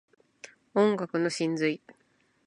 [0.73, 1.79] 音楽の真髄